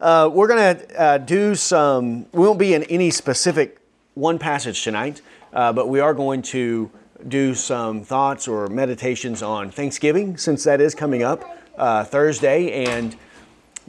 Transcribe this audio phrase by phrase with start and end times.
[0.00, 3.78] Uh, we're going to uh, do some, we won't be in any specific
[4.14, 5.20] one passage tonight,
[5.52, 6.90] uh, but we are going to
[7.28, 11.44] do some thoughts or meditations on Thanksgiving since that is coming up
[11.76, 12.86] uh, Thursday.
[12.86, 13.14] And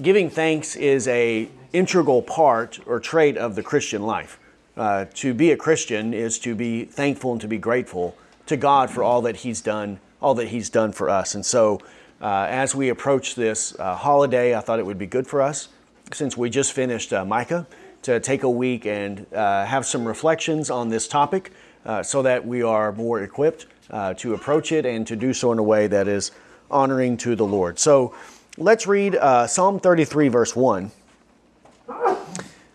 [0.01, 4.37] giving thanks is a integral part or trait of the Christian life.
[4.75, 8.17] Uh, to be a Christian is to be thankful and to be grateful
[8.47, 11.35] to God for all that He's done, all that He's done for us.
[11.35, 11.79] And so,
[12.19, 15.69] uh, as we approach this holiday, I thought it would be good for us,
[16.13, 17.67] since we just finished uh, Micah,
[18.03, 21.51] to take a week and uh, have some reflections on this topic
[21.85, 25.51] uh, so that we are more equipped uh, to approach it and to do so
[25.51, 26.31] in a way that is
[26.69, 27.77] honoring to the Lord.
[27.77, 28.15] So,
[28.57, 30.91] let's read Psalm 33, verse 1.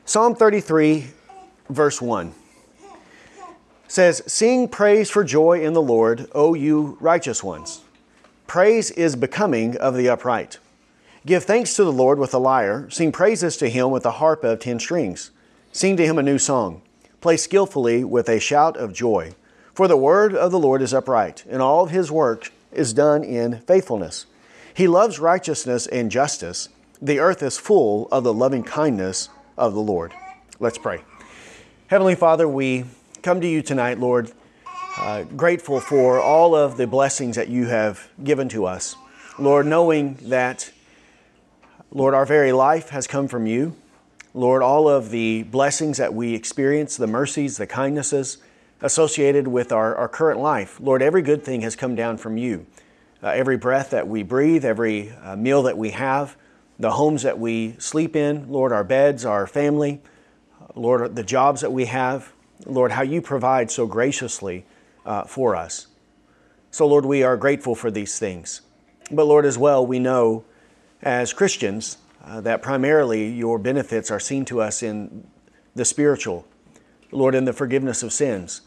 [0.04, 1.06] Psalm 33,
[1.70, 2.32] verse 1
[3.88, 7.82] says, Sing praise for joy in the Lord, O you righteous ones.
[8.46, 10.58] Praise is becoming of the upright.
[11.26, 14.44] Give thanks to the Lord with a lyre, sing praises to him with a harp
[14.44, 15.32] of ten strings.
[15.72, 16.82] Sing to him a new song.
[17.20, 19.34] Play skillfully with a shout of joy.
[19.74, 23.24] For the word of the Lord is upright, and all of his work is done
[23.24, 24.26] in faithfulness.
[24.72, 26.68] He loves righteousness and justice.
[27.02, 30.12] The earth is full of the loving kindness of the Lord.
[30.60, 31.02] Let's pray.
[31.88, 32.84] Heavenly Father, we
[33.22, 34.30] come to you tonight, Lord,
[34.96, 38.94] uh, grateful for all of the blessings that you have given to us.
[39.40, 40.70] Lord, knowing that,
[41.92, 43.76] Lord, our very life has come from you.
[44.34, 48.38] Lord, all of the blessings that we experience, the mercies, the kindnesses
[48.82, 52.66] associated with our, our current life, Lord, every good thing has come down from you.
[53.22, 56.36] Uh, every breath that we breathe, every uh, meal that we have,
[56.78, 60.02] the homes that we sleep in, Lord, our beds, our family,
[60.74, 62.32] Lord, the jobs that we have,
[62.66, 64.66] Lord, how you provide so graciously
[65.06, 65.86] uh, for us.
[66.70, 68.60] So, Lord, we are grateful for these things.
[69.10, 70.44] But, Lord, as well, we know
[71.02, 75.26] as Christians uh, that primarily your benefits are seen to us in
[75.74, 76.46] the spiritual,
[77.12, 78.62] Lord, in the forgiveness of sins,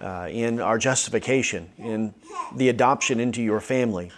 [0.00, 2.14] uh, in our justification, in
[2.54, 4.10] the adoption into your family,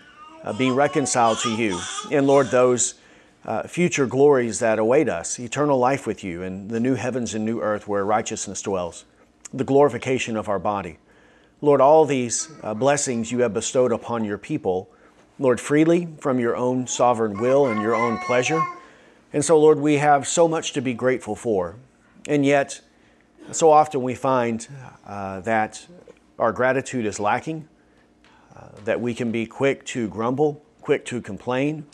[0.45, 1.81] uh, being reconciled to you,
[2.11, 2.95] and, Lord, those.
[3.45, 7.47] Uh, future glories that await us, eternal life with you, and the new heavens and
[7.47, 9.07] new earth where righteousness dwells
[9.55, 10.99] the glorification of our body.
[11.61, 14.91] Lord, all these uh, blessings you have bestowed upon your people,
[15.39, 18.61] Lord, freely from your own sovereign will and your own pleasure.
[19.33, 21.77] And so, Lord, we have so much to be grateful for.
[22.27, 22.81] And yet,
[23.53, 24.67] so often we find
[25.07, 25.87] uh, that
[26.39, 27.69] our gratitude is lacking,
[28.57, 31.87] uh, that we can be quick to grumble, quick to complain,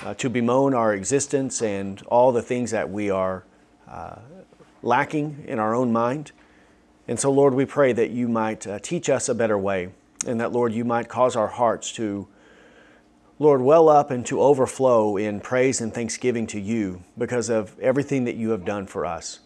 [0.00, 3.44] uh, to bemoan our existence and all the things that we are
[3.88, 4.16] uh,
[4.82, 6.32] lacking in our own mind.
[7.08, 9.90] And so, Lord, we pray that you might uh, teach us a better way,
[10.26, 12.26] and that, Lord, you might cause our hearts to,
[13.38, 18.24] Lord, well up and to overflow in praise and thanksgiving to you because of everything
[18.24, 19.40] that you have done for us.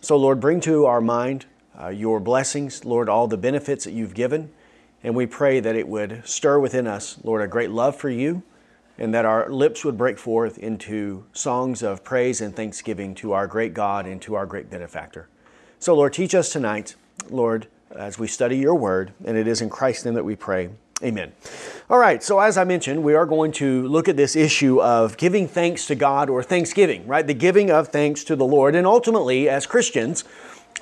[0.00, 1.46] So, Lord, bring to our mind
[1.80, 4.50] uh, your blessings, Lord, all the benefits that you've given,
[5.04, 8.42] and we pray that it would stir within us, Lord, a great love for you,
[8.98, 13.46] and that our lips would break forth into songs of praise and thanksgiving to our
[13.46, 15.28] great God and to our great benefactor.
[15.78, 16.96] So, Lord, teach us tonight,
[17.30, 20.70] Lord, as we study your word, and it is in Christ's name that we pray.
[21.02, 21.32] Amen.
[21.88, 25.16] All right, so as I mentioned, we are going to look at this issue of
[25.16, 27.24] giving thanks to God or thanksgiving, right?
[27.24, 28.74] The giving of thanks to the Lord.
[28.74, 30.24] And ultimately, as Christians,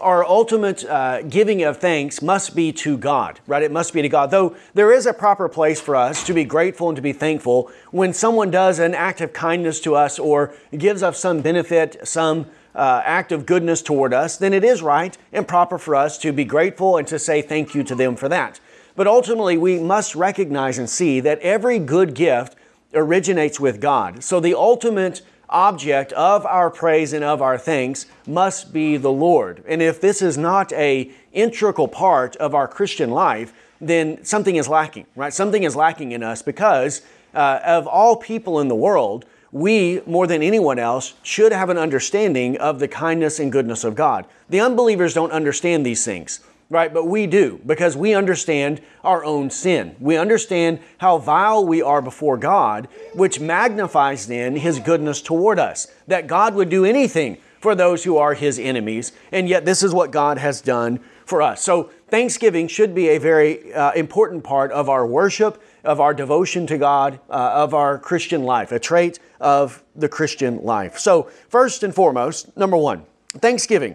[0.01, 3.63] our ultimate uh, giving of thanks must be to God, right?
[3.63, 4.31] It must be to God.
[4.31, 7.71] Though there is a proper place for us to be grateful and to be thankful
[7.91, 12.47] when someone does an act of kindness to us or gives us some benefit, some
[12.75, 16.33] uh, act of goodness toward us, then it is right and proper for us to
[16.33, 18.61] be grateful and to say thank you to them for that.
[18.97, 22.57] But ultimately, we must recognize and see that every good gift
[22.95, 24.25] originates with God.
[24.25, 29.63] So the ultimate object of our praise and of our thanks must be the Lord.
[29.69, 34.69] And if this is not a integral part of our Christian life, then something is
[34.69, 35.33] lacking, right?
[35.33, 37.03] Something is lacking in us because
[37.35, 41.79] uh, of all people in the world, we, more than anyone else, should have an
[41.79, 44.27] understanding of the kindness and goodness of God.
[44.49, 46.93] The unbelievers don't understand these things, right?
[46.93, 49.97] But we do because we understand our own sin.
[50.01, 55.87] We understand how vile we are before God, which magnifies then His goodness toward us.
[56.07, 59.95] That God would do anything for those who are His enemies, and yet this is
[59.95, 61.63] what God has done for us.
[61.63, 66.67] So, Thanksgiving should be a very uh, important part of our worship of our devotion
[66.67, 70.99] to God, uh, of our Christian life, a trait of the Christian life.
[70.99, 73.07] So, first and foremost, number one,
[73.39, 73.95] Thanksgiving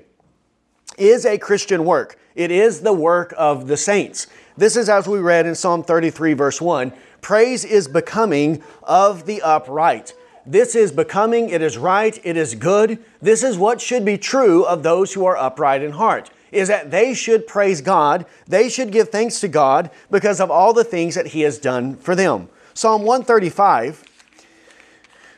[1.01, 2.17] is a Christian work.
[2.35, 4.27] It is the work of the saints.
[4.55, 9.41] This is as we read in Psalm 33, verse 1 praise is becoming of the
[9.41, 10.13] upright.
[10.45, 12.97] This is becoming, it is right, it is good.
[13.21, 16.89] This is what should be true of those who are upright in heart, is that
[16.89, 21.13] they should praise God, they should give thanks to God because of all the things
[21.13, 22.49] that He has done for them.
[22.73, 24.03] Psalm 135,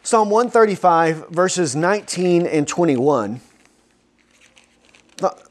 [0.04, 3.42] Psalm 135, verses 19 and 21.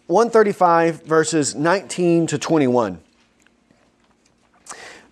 [0.06, 3.00] 135, verses 19 to 21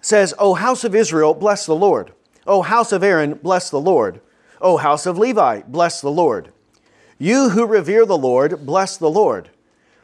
[0.01, 2.13] says, O house of Israel, bless the Lord.
[2.47, 4.21] O house of Aaron, bless the Lord.
[4.61, 6.53] O house of Levi, bless the Lord.
[7.19, 9.51] You who revere the Lord, bless the Lord.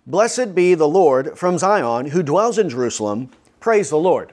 [0.06, 3.31] Blessed be the Lord from Zion, who dwells in Jerusalem.
[3.59, 4.32] Praise the Lord.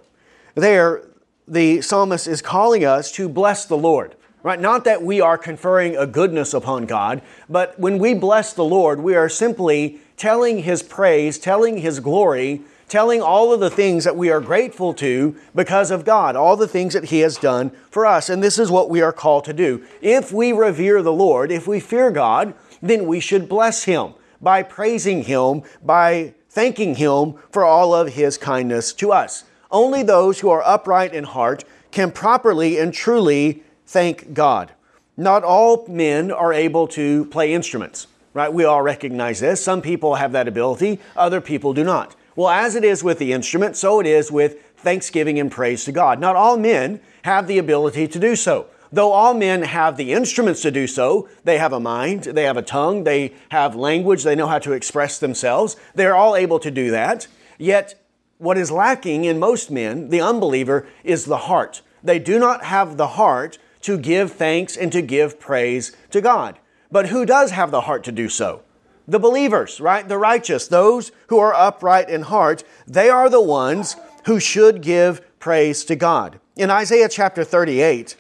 [0.53, 1.03] There,
[1.47, 4.59] the psalmist is calling us to bless the Lord, right?
[4.59, 9.01] Not that we are conferring a goodness upon God, but when we bless the Lord,
[9.01, 14.15] we are simply telling His praise, telling His glory, telling all of the things that
[14.15, 18.05] we are grateful to because of God, all the things that He has done for
[18.05, 18.29] us.
[18.29, 19.83] And this is what we are called to do.
[20.01, 24.61] If we revere the Lord, if we fear God, then we should bless Him by
[24.61, 29.45] praising Him, by thanking Him for all of His kindness to us.
[29.71, 34.71] Only those who are upright in heart can properly and truly thank God.
[35.17, 38.51] Not all men are able to play instruments, right?
[38.51, 39.63] We all recognize this.
[39.63, 42.15] Some people have that ability, other people do not.
[42.35, 45.91] Well, as it is with the instrument, so it is with thanksgiving and praise to
[45.91, 46.19] God.
[46.19, 48.67] Not all men have the ability to do so.
[48.91, 52.57] Though all men have the instruments to do so, they have a mind, they have
[52.57, 55.75] a tongue, they have language, they know how to express themselves.
[55.95, 57.27] They're all able to do that.
[57.57, 57.95] Yet,
[58.37, 61.81] what is lacking in most men, the unbeliever, is the heart.
[62.03, 66.59] They do not have the heart to give thanks and to give praise to God.
[66.93, 68.63] But who does have the heart to do so?
[69.07, 70.07] the believers, right?
[70.07, 73.95] The righteous, those who are upright in heart, they are the ones
[74.25, 76.39] who should give praise to God.
[76.55, 78.15] In Isaiah chapter 38,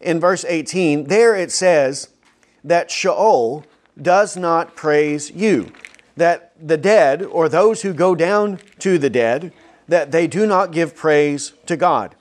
[0.00, 2.08] in verse 18, there it says
[2.64, 3.64] that Sheol
[4.00, 5.70] does not praise you,
[6.16, 9.52] that the dead, or those who go down to the dead,
[9.88, 12.14] that they do not give praise to God.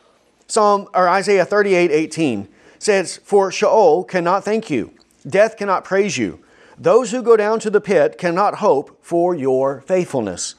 [0.47, 4.91] Psalm or Isaiah 38, 18 says, For Sheol cannot thank you,
[5.27, 6.39] death cannot praise you.
[6.77, 10.55] Those who go down to the pit cannot hope for your faithfulness.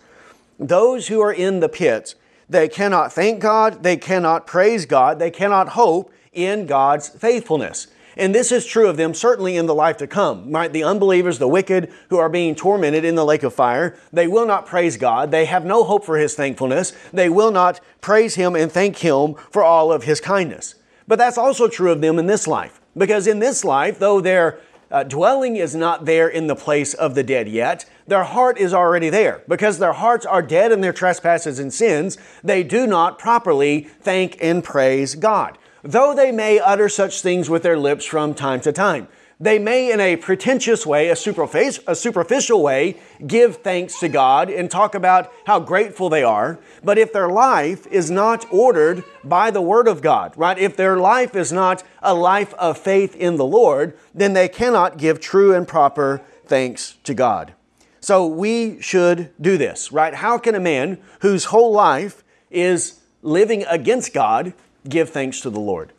[0.58, 2.14] Those who are in the pit,
[2.48, 7.88] they cannot thank God, they cannot praise God, they cannot hope in God's faithfulness.
[8.16, 10.52] And this is true of them certainly in the life to come.
[10.52, 10.70] Right?
[10.70, 14.46] The unbelievers, the wicked who are being tormented in the lake of fire, they will
[14.46, 15.30] not praise God.
[15.30, 16.92] They have no hope for His thankfulness.
[17.12, 20.74] They will not praise Him and thank Him for all of His kindness.
[21.08, 22.81] But that's also true of them in this life.
[22.96, 24.60] Because in this life, though they're
[24.92, 27.86] uh, dwelling is not there in the place of the dead yet.
[28.06, 29.42] Their heart is already there.
[29.48, 34.36] Because their hearts are dead in their trespasses and sins, they do not properly thank
[34.40, 35.56] and praise God.
[35.82, 39.08] Though they may utter such things with their lips from time to time.
[39.42, 42.96] They may, in a pretentious way, a, a superficial way,
[43.26, 46.60] give thanks to God and talk about how grateful they are.
[46.84, 50.56] But if their life is not ordered by the Word of God, right?
[50.56, 54.96] If their life is not a life of faith in the Lord, then they cannot
[54.96, 57.52] give true and proper thanks to God.
[57.98, 60.14] So we should do this, right?
[60.14, 64.54] How can a man whose whole life is living against God
[64.88, 65.92] give thanks to the Lord?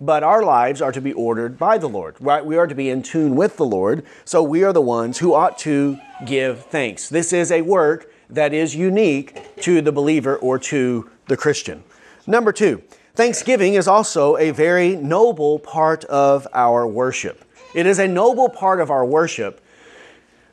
[0.00, 2.44] But our lives are to be ordered by the Lord, right?
[2.44, 5.34] We are to be in tune with the Lord, so we are the ones who
[5.34, 7.08] ought to give thanks.
[7.08, 11.82] This is a work that is unique to the believer or to the Christian.
[12.26, 12.82] Number two,
[13.14, 17.44] thanksgiving is also a very noble part of our worship.
[17.74, 19.60] It is a noble part of our worship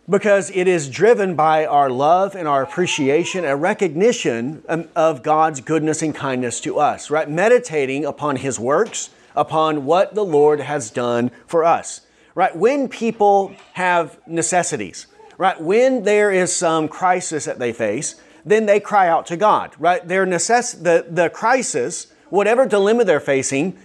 [0.09, 5.61] because it is driven by our love and our appreciation, a recognition um, of God's
[5.61, 7.29] goodness and kindness to us, right?
[7.29, 12.01] Meditating upon His works, upon what the Lord has done for us.
[12.33, 12.55] Right?
[12.55, 15.59] When people have necessities, right?
[15.61, 18.15] When there is some crisis that they face,
[18.45, 20.05] then they cry out to God, right?
[20.07, 23.77] Their necess- the, the crisis, whatever dilemma they're facing,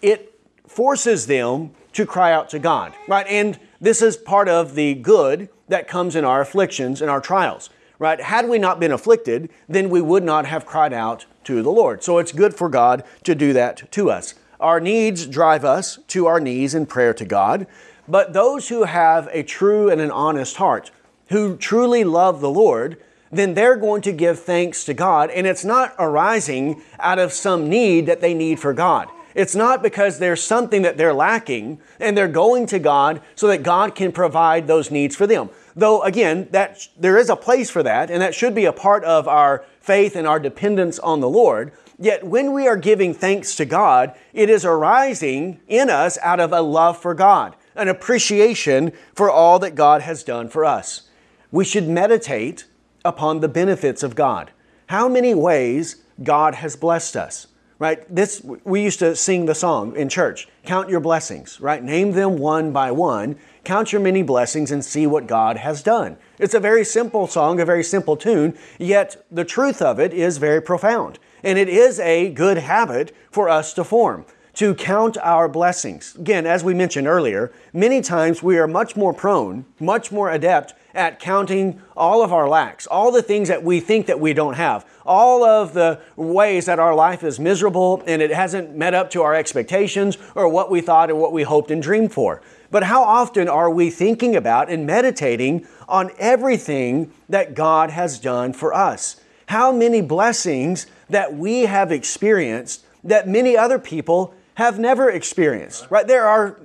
[0.00, 0.34] it
[0.66, 3.26] forces them to cry out to God, right?
[3.26, 7.70] And this is part of the good that comes in our afflictions and our trials,
[7.98, 8.20] right?
[8.20, 12.02] Had we not been afflicted, then we would not have cried out to the Lord.
[12.02, 14.34] So it's good for God to do that to us.
[14.60, 17.66] Our needs drive us to our knees in prayer to God,
[18.08, 20.90] but those who have a true and an honest heart,
[21.28, 23.00] who truly love the Lord,
[23.30, 27.68] then they're going to give thanks to God, and it's not arising out of some
[27.68, 29.08] need that they need for God.
[29.34, 33.62] It's not because there's something that they're lacking and they're going to God so that
[33.62, 35.50] God can provide those needs for them.
[35.76, 39.04] Though again, that there is a place for that and that should be a part
[39.04, 41.70] of our faith and our dependence on the Lord.
[41.98, 46.52] Yet when we are giving thanks to God, it is arising in us out of
[46.52, 51.08] a love for God, an appreciation for all that God has done for us.
[51.50, 52.66] We should meditate
[53.04, 54.52] upon the benefits of God.
[54.86, 57.48] How many ways God has blessed us?
[57.78, 58.04] right?
[58.14, 60.48] This we used to sing the song in church.
[60.64, 61.82] Count your blessings, right?
[61.82, 63.36] Name them one by one.
[63.64, 66.16] Count your many blessings and see what God has done.
[66.38, 70.38] It's a very simple song, a very simple tune, yet the truth of it is
[70.38, 71.18] very profound.
[71.42, 74.24] And it is a good habit for us to form
[74.58, 76.16] to count our blessings.
[76.16, 80.74] Again, as we mentioned earlier, many times we are much more prone, much more adept
[80.94, 84.54] at counting all of our lacks, all the things that we think that we don't
[84.54, 89.10] have, all of the ways that our life is miserable and it hasn't met up
[89.10, 92.42] to our expectations or what we thought or what we hoped and dreamed for.
[92.68, 98.52] But how often are we thinking about and meditating on everything that God has done
[98.52, 99.20] for us?
[99.46, 106.06] How many blessings that we have experienced that many other people have never experienced, right?
[106.06, 106.58] There are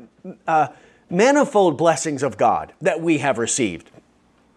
[0.47, 0.67] uh,
[1.09, 3.89] manifold blessings of God that we have received.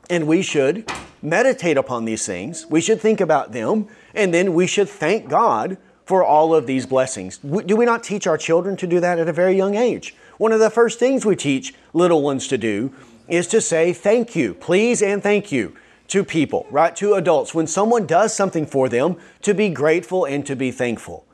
[0.08, 0.90] And we should
[1.20, 2.66] meditate upon these things.
[2.70, 3.88] We should think about them.
[4.14, 7.38] And then we should thank God for all of these blessings.
[7.38, 10.14] Do we not teach our children to do that at a very young age?
[10.38, 12.94] One of the first things we teach little ones to do
[13.28, 15.76] is to say thank you, please, and thank you
[16.08, 16.94] to people, right?
[16.96, 17.54] To adults.
[17.54, 21.26] When someone does something for them, to be grateful and to be thankful.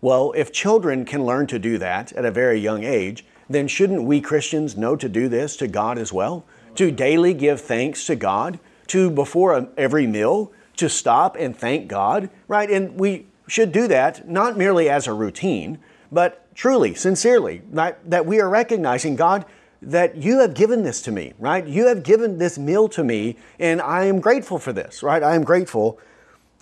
[0.00, 4.04] Well, if children can learn to do that at a very young age, then shouldn't
[4.04, 6.44] we Christians know to do this to God as well?
[6.74, 12.30] to daily give thanks to God, to before every meal, to stop and thank God,
[12.48, 12.70] right?
[12.70, 15.78] And we should do that not merely as a routine,
[16.10, 17.96] but truly, sincerely, right?
[18.08, 19.44] that we are recognizing God
[19.90, 21.66] that you have given this to me, right?
[21.66, 25.22] You have given this meal to me, and I am grateful for this, right?
[25.22, 25.98] I am grateful,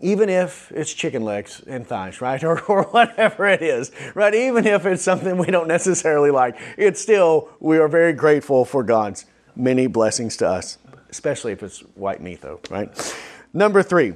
[0.01, 2.43] even if it's chicken legs and thighs, right?
[2.45, 4.35] Or, or whatever it is, right?
[4.35, 8.83] Even if it's something we don't necessarily like, it's still, we are very grateful for
[8.83, 10.79] God's many blessings to us,
[11.11, 13.17] especially if it's white meat, though, right?
[13.53, 14.15] Number three,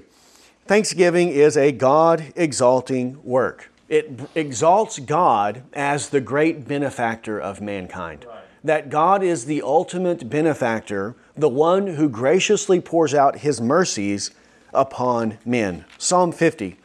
[0.66, 3.70] Thanksgiving is a God exalting work.
[3.88, 8.24] It exalts God as the great benefactor of mankind.
[8.24, 8.45] Right.
[8.66, 14.32] That God is the ultimate benefactor, the one who graciously pours out his mercies
[14.74, 15.84] upon men.
[15.98, 16.76] Psalm 50.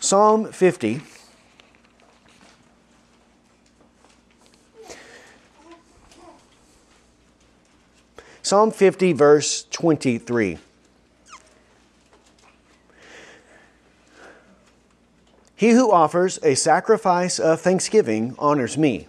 [0.00, 1.00] Psalm 50
[8.42, 10.58] Psalm 50, verse 23.
[15.56, 19.08] He who offers a sacrifice of thanksgiving honors me,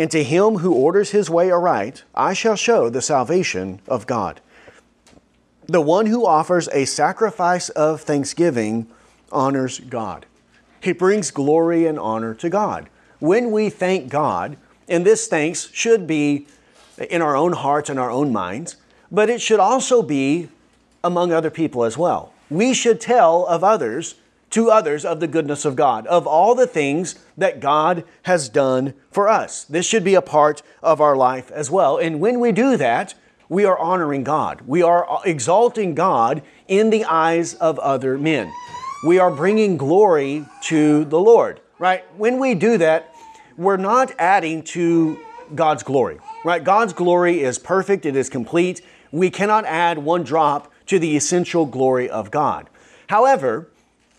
[0.00, 4.40] and to him who orders his way aright, I shall show the salvation of God.
[5.66, 8.86] The one who offers a sacrifice of thanksgiving
[9.30, 10.24] honors God.
[10.80, 12.88] He brings glory and honor to God.
[13.18, 14.56] When we thank God,
[14.88, 16.46] and this thanks should be
[17.10, 18.76] in our own hearts and our own minds,
[19.12, 20.48] but it should also be
[21.04, 22.32] among other people as well.
[22.48, 24.14] We should tell of others
[24.50, 28.94] to others of the goodness of God, of all the things that God has done
[29.10, 29.64] for us.
[29.64, 31.96] This should be a part of our life as well.
[31.96, 33.14] And when we do that,
[33.48, 34.62] we are honoring God.
[34.66, 38.52] We are exalting God in the eyes of other men.
[39.06, 42.04] We are bringing glory to the Lord, right?
[42.16, 43.14] When we do that,
[43.56, 45.18] we're not adding to
[45.54, 46.62] God's glory right?
[46.62, 48.80] God's glory is perfect, it is complete.
[49.12, 52.68] We cannot add one drop to the essential glory of God.
[53.08, 53.68] However,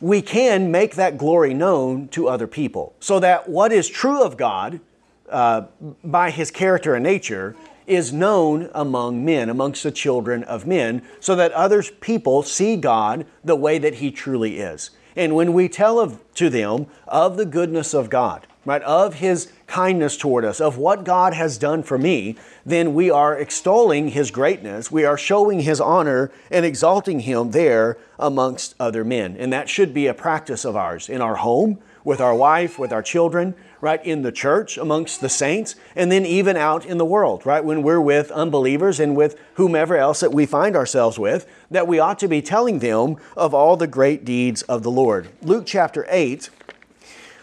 [0.01, 4.35] we can make that glory known to other people so that what is true of
[4.35, 4.81] God
[5.29, 5.65] uh,
[6.03, 7.55] by his character and nature
[7.87, 13.25] is known among men, amongst the children of men, so that other people see God
[13.43, 14.91] the way that he truly is.
[15.15, 19.51] And when we tell of, to them of the goodness of God, right, of his
[19.71, 22.35] kindness toward us, of what God has done for me,
[22.65, 24.91] then we are extolling His greatness.
[24.91, 29.37] We are showing His honor and exalting Him there amongst other men.
[29.39, 32.91] And that should be a practice of ours in our home, with our wife, with
[32.91, 37.05] our children, right, in the church, amongst the saints, and then even out in the
[37.05, 41.47] world, right, when we're with unbelievers and with whomever else that we find ourselves with,
[41.71, 45.29] that we ought to be telling them of all the great deeds of the Lord.
[45.41, 46.49] Luke chapter 8.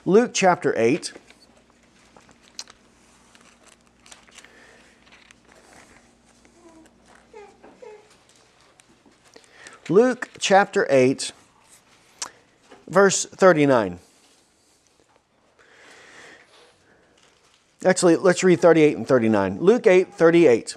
[0.04, 1.12] Luke chapter 8.
[9.90, 11.32] Luke chapter 8,
[12.88, 13.98] verse 39.
[17.86, 19.58] Actually, let's read 38 and 39.
[19.60, 20.76] Luke 8, 38.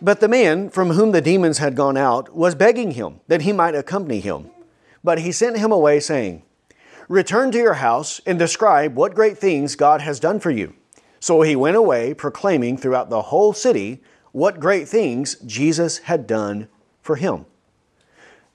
[0.00, 3.52] But the man from whom the demons had gone out was begging him that he
[3.52, 4.48] might accompany him.
[5.04, 6.42] But he sent him away, saying,
[7.10, 10.74] Return to your house and describe what great things God has done for you.
[11.20, 14.00] So he went away, proclaiming throughout the whole city
[14.32, 16.68] what great things Jesus had done
[17.02, 17.44] for him.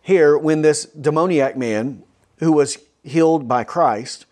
[0.02, 2.04] Here, when this demoniac man
[2.38, 4.26] who was healed by Christ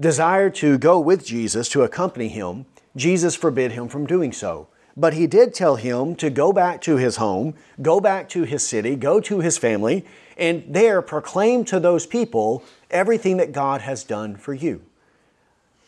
[0.00, 2.66] desired to go with Jesus to accompany him,
[2.96, 4.68] Jesus forbid him from doing so.
[4.96, 8.66] But he did tell him to go back to his home, go back to his
[8.66, 10.04] city, go to his family,
[10.36, 14.82] and there proclaim to those people everything that God has done for you.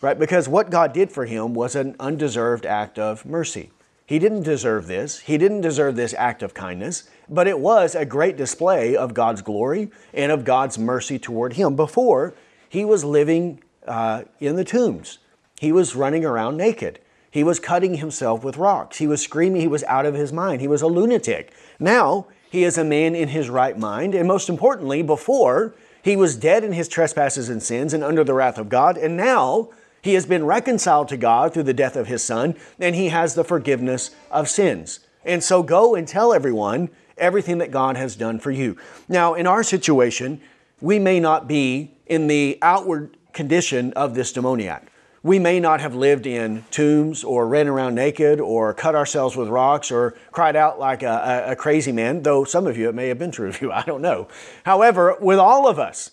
[0.01, 0.19] Right?
[0.19, 3.71] Because what God did for him was an undeserved act of mercy.
[4.07, 5.21] He didn't deserve this.
[5.21, 9.41] He didn't deserve this act of kindness, but it was a great display of God's
[9.41, 12.35] glory and of God's mercy toward him before
[12.69, 15.19] he was living uh, in the tombs.
[15.59, 16.99] He was running around naked.
[17.31, 18.99] He was cutting himself with rocks.
[18.99, 19.61] He was screaming.
[19.61, 20.61] He was out of his mind.
[20.61, 21.53] He was a lunatic.
[21.79, 24.15] Now he is a man in his right mind.
[24.15, 28.35] And most importantly, before he was dead in his trespasses and sins and under the
[28.35, 28.99] wrath of God.
[28.99, 29.71] And now
[30.05, 33.35] he has been reconciled to God through the death of his son and he has
[33.35, 35.01] the forgiveness of sins.
[35.25, 38.77] And so go and tell everyone everything that God has done for you.
[39.09, 40.43] Now, in our situation,
[40.81, 44.91] we may not be in the outward condition of this demoniac
[45.25, 49.49] we may not have lived in tombs or ran around naked or cut ourselves with
[49.49, 52.95] rocks or cried out like a, a, a, crazy man, though some of you, it
[52.95, 54.29] may have been true of you, I don't know.
[54.65, 56.11] However, with all of us,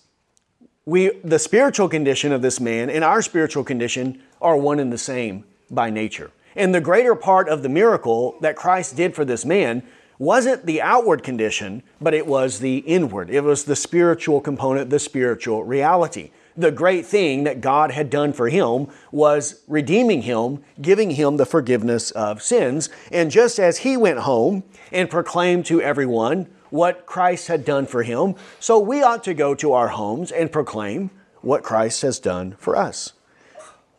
[0.92, 4.98] we, the spiritual condition of this man and our spiritual condition are one and the
[4.98, 6.32] same by nature.
[6.54, 9.84] And the greater part of the miracle that Christ did for this man
[10.20, 13.30] wasn't the outward condition, but it was the inward.
[13.30, 18.34] It was the spiritual component, the spiritual reality the great thing that God had done
[18.34, 22.90] for him was redeeming him, giving him the forgiveness of sins.
[23.12, 28.02] And just as he went home and proclaimed to everyone what Christ had done for
[28.02, 31.12] him, so we ought to go to our homes and proclaim
[31.42, 33.14] what Christ has done for us.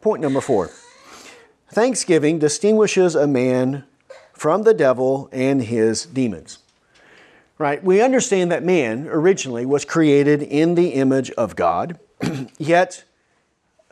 [0.01, 0.71] Point number four
[1.71, 3.85] Thanksgiving distinguishes a man
[4.33, 6.59] from the devil and his demons.
[7.59, 7.83] Right?
[7.83, 11.99] We understand that man originally was created in the image of God.
[12.59, 13.05] Yet,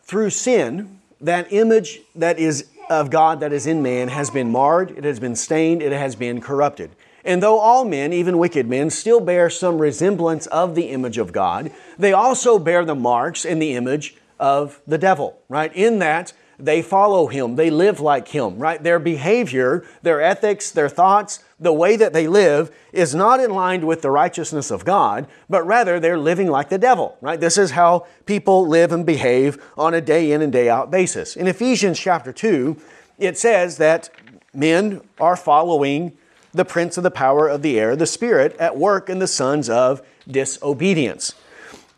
[0.02, 4.90] through sin, that image that is of God that is in man has been marred,
[4.90, 6.90] it has been stained, it has been corrupted.
[7.24, 11.32] And though all men, even wicked men, still bear some resemblance of the image of
[11.32, 15.74] God, they also bear the marks and the image of the devil, right?
[15.74, 18.82] In that they follow him, they live like him, right?
[18.82, 23.86] Their behavior, their ethics, their thoughts, the way that they live is not in line
[23.86, 27.40] with the righteousness of God, but rather they're living like the devil, right?
[27.40, 31.36] This is how people live and behave on a day in and day out basis.
[31.36, 32.76] In Ephesians chapter 2,
[33.18, 34.10] it says that
[34.54, 36.16] men are following
[36.52, 39.68] the prince of the power of the air, the spirit at work in the sons
[39.68, 41.34] of disobedience.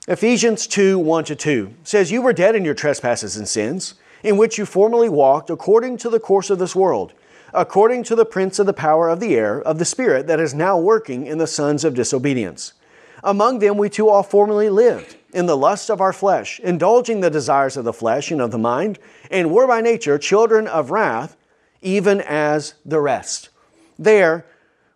[0.09, 4.37] Ephesians 2 1 to 2 says, You were dead in your trespasses and sins, in
[4.37, 7.12] which you formerly walked according to the course of this world
[7.55, 10.55] according to the prince of the power of the air, of the Spirit that is
[10.55, 12.73] now working in the sons of disobedience.
[13.23, 17.31] Among them we too all formerly lived, in the lust of our flesh, indulging the
[17.31, 18.99] desires of the flesh and of the mind,
[19.31, 21.37] and were by nature children of wrath,
[21.81, 23.49] even as the rest.
[23.98, 24.46] There,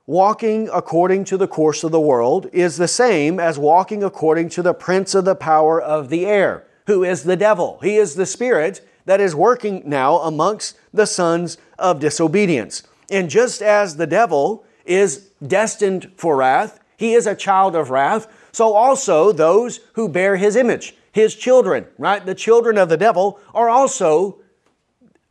[0.07, 4.63] walking according to the course of the world is the same as walking according to
[4.63, 7.79] the prince of the power of the air, who is the devil.
[7.83, 12.83] He is the spirit that is working now amongst the sons of disobedience.
[13.11, 18.27] And just as the devil is destined for wrath, he is a child of wrath,
[18.53, 22.25] so also those who bear his image, his children, right?
[22.25, 24.41] The children of the devil are also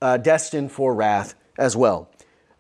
[0.02, 2.10] uh, destined for wrath as well.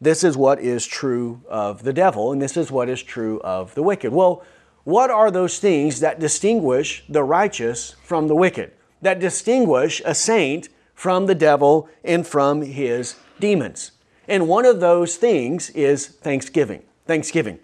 [0.01, 3.73] This is what is true of the devil, and this is what is true of
[3.75, 4.11] the wicked.
[4.11, 4.43] Well,
[4.83, 8.71] what are those things that distinguish the righteous from the wicked?
[9.01, 13.91] That distinguish a saint from the devil and from his demons.
[14.27, 16.83] And one of those things is thanksgiving.
[17.05, 17.59] Thanksgiving.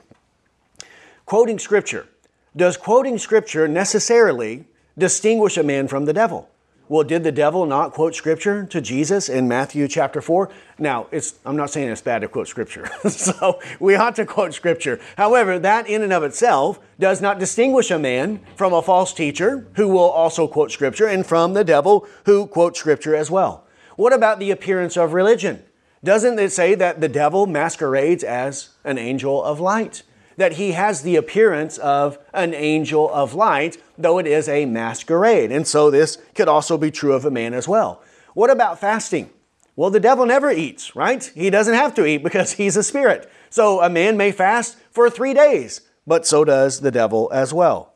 [1.25, 2.07] Quoting Scripture.
[2.55, 4.65] Does quoting Scripture necessarily
[4.97, 6.49] distinguish a man from the devil?
[6.91, 10.49] Well, did the devil not quote Scripture to Jesus in Matthew chapter 4?
[10.77, 14.53] Now, it's, I'm not saying it's bad to quote Scripture, so we ought to quote
[14.53, 14.99] Scripture.
[15.15, 19.69] However, that in and of itself does not distinguish a man from a false teacher
[19.77, 23.65] who will also quote Scripture and from the devil who quotes Scripture as well.
[23.95, 25.63] What about the appearance of religion?
[26.03, 30.03] Doesn't it say that the devil masquerades as an angel of light?
[30.37, 35.51] That he has the appearance of an angel of light, though it is a masquerade.
[35.51, 38.01] And so this could also be true of a man as well.
[38.33, 39.29] What about fasting?
[39.75, 41.23] Well, the devil never eats, right?
[41.35, 43.31] He doesn't have to eat because he's a spirit.
[43.49, 47.93] So a man may fast for three days, but so does the devil as well.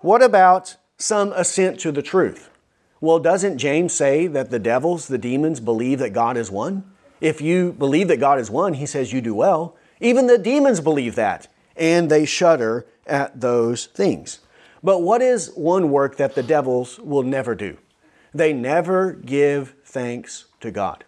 [0.00, 2.50] What about some assent to the truth?
[3.00, 6.84] Well, doesn't James say that the devils, the demons, believe that God is one?
[7.20, 9.76] If you believe that God is one, he says you do well.
[10.00, 14.40] Even the demons believe that, and they shudder at those things.
[14.82, 17.78] But what is one work that the devils will never do?
[18.34, 21.04] They never give thanks to God.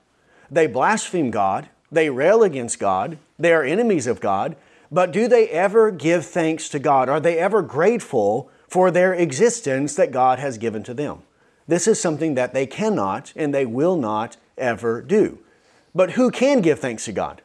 [0.50, 4.56] They blaspheme God, they rail against God, they are enemies of God,
[4.90, 7.08] but do they ever give thanks to God?
[7.08, 11.22] Are they ever grateful for their existence that God has given to them?
[11.66, 15.38] This is something that they cannot and they will not ever do.
[15.94, 17.42] But who can give thanks to God?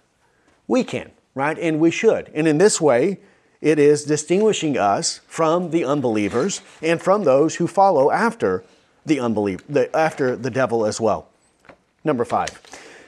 [0.68, 1.58] We can, right?
[1.58, 2.30] And we should.
[2.34, 3.20] And in this way,
[3.62, 8.64] it is distinguishing us from the unbelievers and from those who follow after
[9.06, 11.30] the unbeliever, after the devil as well.
[12.04, 12.50] Number five,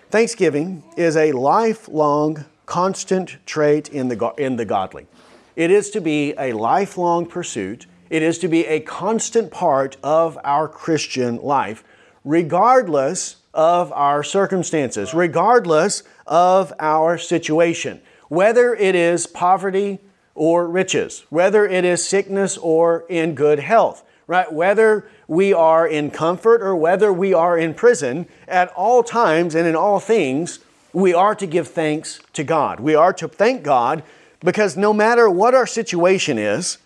[0.09, 5.07] Thanksgiving is a lifelong, constant trait in the, in the godly.
[5.55, 7.85] It is to be a lifelong pursuit.
[8.09, 11.83] It is to be a constant part of our Christian life,
[12.23, 19.99] regardless of our circumstances, regardless of our situation, whether it is poverty
[20.33, 24.51] or riches, whether it is sickness or in good health, right?
[24.51, 29.67] Whether we are in comfort or whether we are in prison, at all times and
[29.67, 30.59] in all things,
[30.93, 32.79] we are to give thanks to God.
[32.79, 34.03] We are to thank God
[34.39, 36.77] because no matter what our situation is,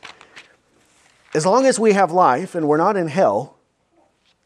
[1.34, 3.58] as long as we have life and we're not in hell,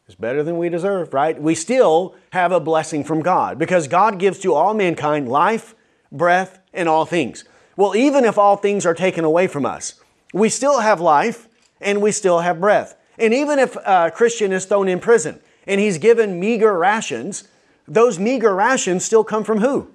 [0.06, 1.40] it's better than we deserve, right?
[1.40, 5.74] We still have a blessing from God because God gives to all mankind life,
[6.14, 7.44] breath, and all things.
[7.76, 10.00] Well, even if all things are taken away from us,
[10.32, 11.48] we still have life
[11.80, 12.96] and we still have breath.
[13.18, 17.48] And even if a Christian is thrown in prison and he's given meager rations,
[17.86, 19.90] those meager rations still come from who?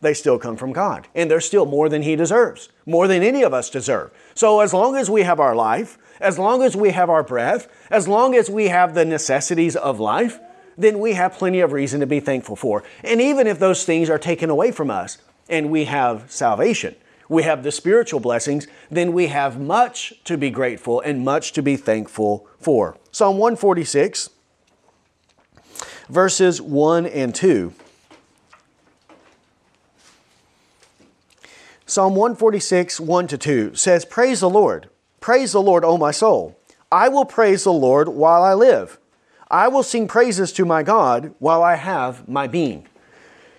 [0.00, 1.08] They still come from God.
[1.14, 4.10] And they're still more than he deserves, more than any of us deserve.
[4.34, 7.68] So as long as we have our life, as long as we have our breath,
[7.90, 10.38] as long as we have the necessities of life,
[10.76, 12.82] then we have plenty of reason to be thankful for.
[13.04, 16.94] And even if those things are taken away from us and we have salvation,
[17.28, 21.62] we have the spiritual blessings, then we have much to be grateful and much to
[21.62, 22.96] be thankful for.
[23.10, 24.30] Psalm 146,
[26.08, 27.72] verses 1 and 2.
[31.86, 34.88] Psalm 146, 1 to 2 says, Praise the Lord.
[35.20, 36.58] Praise the Lord, O my soul.
[36.90, 38.98] I will praise the Lord while I live.
[39.50, 42.88] I will sing praises to my God while I have my being.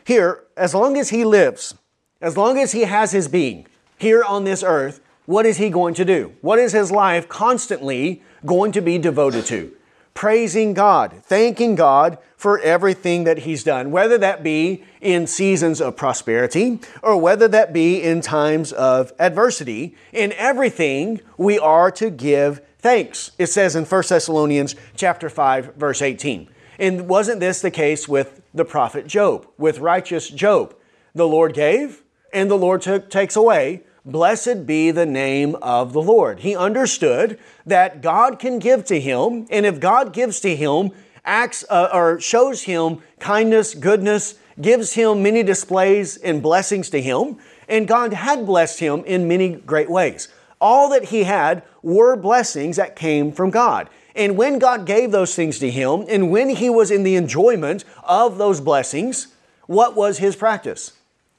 [0.06, 1.76] Here, as long as He lives,
[2.24, 5.94] as long as he has his being here on this earth, what is he going
[5.96, 6.34] to do?
[6.40, 9.74] What is his life constantly going to be devoted to?
[10.14, 15.98] Praising God, thanking God for everything that he's done, whether that be in seasons of
[15.98, 19.94] prosperity or whether that be in times of adversity.
[20.14, 23.32] In everything, we are to give thanks.
[23.38, 26.48] It says in 1 Thessalonians chapter 5 verse 18.
[26.80, 30.76] And wasn't this the case with the prophet Job, with righteous Job?
[31.14, 32.02] The Lord gave,
[32.34, 33.84] and the Lord took, takes away.
[34.06, 36.40] Blessed be the name of the Lord.
[36.40, 40.92] He understood that God can give to him, and if God gives to him,
[41.24, 47.38] acts uh, or shows him kindness, goodness, gives him many displays and blessings to him,
[47.70, 50.28] and God had blessed him in many great ways.
[50.60, 53.90] All that he had were blessings that came from God.
[54.16, 57.84] And when God gave those things to him, and when he was in the enjoyment
[58.04, 59.28] of those blessings,
[59.66, 60.94] what was his practice?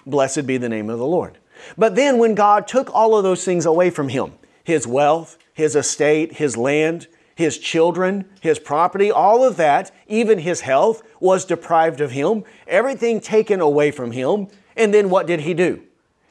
[0.06, 1.38] Blessed be the name of the Lord.
[1.78, 4.32] But then when God took all of those things away from him,
[4.64, 7.06] his wealth, his estate, his land,
[7.37, 13.20] his children, his property, all of that, even his health was deprived of him, everything
[13.20, 14.48] taken away from him.
[14.76, 15.82] And then what did he do?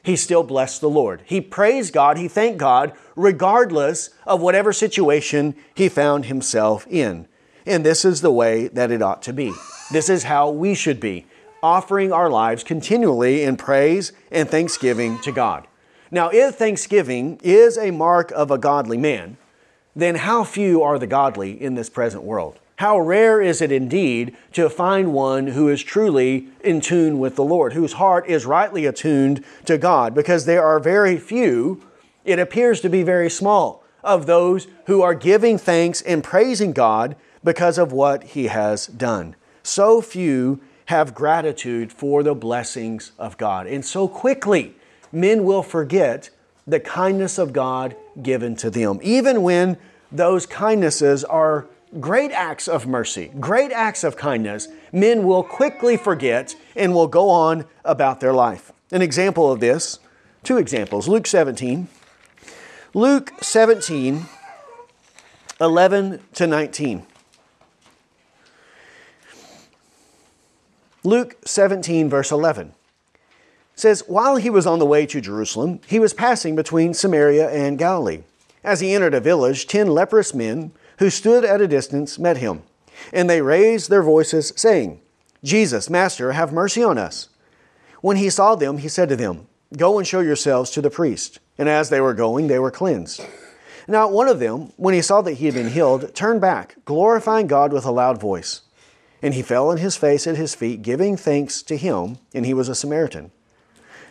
[0.04, 1.22] He still blessed the Lord.
[1.24, 7.26] He praised God, he thanked God, regardless of whatever situation he found himself in.
[7.66, 9.52] And this is the way that it ought to be.
[9.90, 11.26] This is how we should be
[11.62, 15.66] offering our lives continually in praise and thanksgiving to God.
[16.10, 19.38] Now, if thanksgiving is a mark of a godly man,
[19.96, 22.60] then how few are the godly in this present world?
[22.76, 27.44] How rare is it indeed to find one who is truly in tune with the
[27.44, 31.82] Lord, whose heart is rightly attuned to God, because there are very few,
[32.24, 37.14] it appears to be very small, of those who are giving thanks and praising God
[37.44, 39.36] because of what He has done.
[39.62, 43.66] So few have gratitude for the blessings of God.
[43.66, 44.74] And so quickly,
[45.12, 46.28] men will forget
[46.66, 49.78] the kindness of God given to them, even when
[50.10, 51.66] those kindnesses are
[52.00, 57.30] great acts of mercy, great acts of kindness, men will quickly forget and will go
[57.30, 58.72] on about their life.
[58.90, 59.98] An example of this,
[60.42, 61.88] two examples Luke 17.
[62.96, 64.26] Luke 17,
[65.60, 67.06] 11 to 19.
[71.02, 72.72] Luke 17, verse 11
[73.74, 77.78] says, While he was on the way to Jerusalem, he was passing between Samaria and
[77.78, 78.22] Galilee.
[78.62, 82.62] As he entered a village, ten leprous men who stood at a distance met him.
[83.12, 85.00] And they raised their voices, saying,
[85.42, 87.28] Jesus, Master, have mercy on us.
[88.00, 91.40] When he saw them, he said to them, Go and show yourselves to the priest.
[91.58, 93.24] And as they were going, they were cleansed.
[93.86, 97.46] Now, one of them, when he saw that he had been healed, turned back, glorifying
[97.46, 98.62] God with a loud voice.
[99.20, 102.54] And he fell on his face at his feet, giving thanks to him, and he
[102.54, 103.30] was a Samaritan.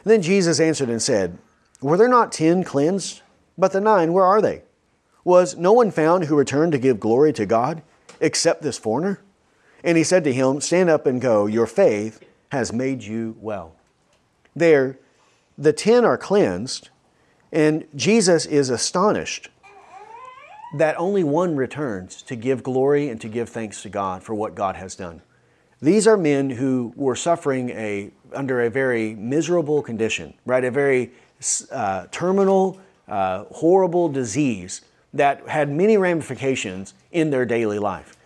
[0.03, 1.37] Then Jesus answered and said,
[1.81, 3.21] Were there not ten cleansed?
[3.57, 4.63] But the nine, where are they?
[5.23, 7.81] Was no one found who returned to give glory to God
[8.19, 9.21] except this foreigner?
[9.83, 13.75] And he said to him, Stand up and go, your faith has made you well.
[14.55, 14.99] There,
[15.57, 16.89] the ten are cleansed,
[17.51, 19.49] and Jesus is astonished
[20.75, 24.55] that only one returns to give glory and to give thanks to God for what
[24.55, 25.21] God has done.
[25.81, 30.63] These are men who were suffering a, under a very miserable condition, right?
[30.63, 31.11] A very
[31.71, 34.81] uh, terminal, uh, horrible disease
[35.13, 38.17] that had many ramifications in their daily life.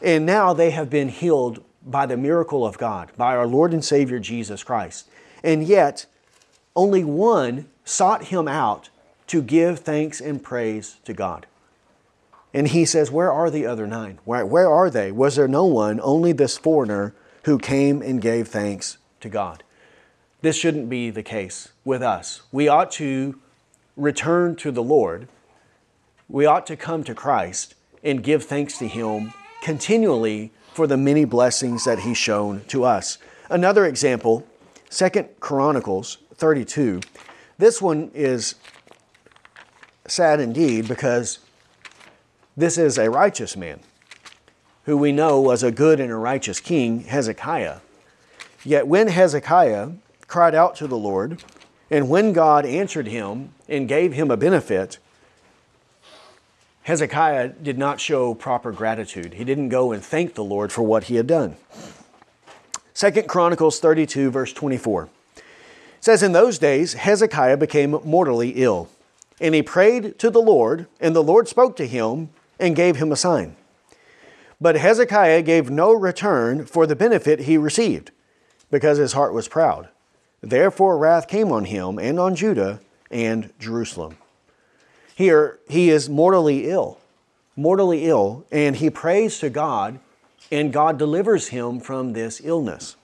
[0.00, 3.84] And now they have been healed by the miracle of God, by our Lord and
[3.84, 5.08] Savior Jesus Christ.
[5.42, 6.06] And yet,
[6.76, 8.90] only one sought him out
[9.28, 11.46] to give thanks and praise to God.
[12.54, 14.18] And he says, Where are the other nine?
[14.24, 15.12] Where, where are they?
[15.12, 19.62] Was there no one, only this foreigner, who came and gave thanks to God?
[20.40, 22.42] This shouldn't be the case with us.
[22.52, 23.38] We ought to
[23.96, 25.28] return to the Lord.
[26.28, 31.24] We ought to come to Christ and give thanks to Him continually for the many
[31.24, 33.16] blessings that He's shown to us.
[33.48, 34.46] Another example,
[34.90, 37.00] Second Chronicles 32.
[37.56, 38.56] This one is
[40.06, 41.38] sad indeed because
[42.56, 43.80] this is a righteous man
[44.84, 47.78] who we know was a good and a righteous king, Hezekiah.
[48.64, 49.90] Yet when Hezekiah
[50.26, 51.42] cried out to the Lord,
[51.90, 54.98] and when God answered him and gave him a benefit,
[56.88, 59.34] Hezekiah did not show proper gratitude.
[59.34, 61.58] He didn't go and thank the Lord for what he had done.
[62.94, 65.10] Second Chronicles 32, verse 24
[66.00, 68.88] says, In those days, Hezekiah became mortally ill,
[69.38, 73.12] and he prayed to the Lord, and the Lord spoke to him and gave him
[73.12, 73.56] a sign.
[74.58, 78.12] But Hezekiah gave no return for the benefit he received,
[78.70, 79.90] because his heart was proud.
[80.40, 84.16] Therefore, wrath came on him and on Judah and Jerusalem.
[85.18, 87.00] Here, he is mortally ill,
[87.56, 89.98] mortally ill, and he prays to God,
[90.52, 92.94] and God delivers him from this illness.